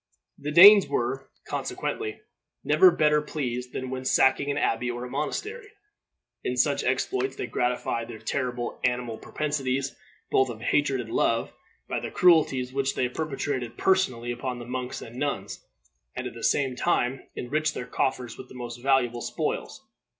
[0.39, 2.21] The Danes were, consequently,
[2.63, 5.69] never better pleased than when sacking an abbey or a monastery.
[6.43, 9.95] In such exploits they gratified their terrible animal propensities,
[10.31, 11.53] both of hatred and love,
[11.87, 15.63] by the cruelties which they perpetrated personally upon the monks and the nuns,
[16.15, 19.85] and at the same time enriched their coffers with the most valuable spoils.